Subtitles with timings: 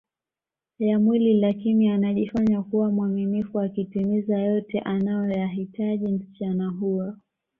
[0.79, 7.15] ya mwili lakini anajifanya kuwa mwaminifu akitimiza yote anayoyahitaji msichana huyo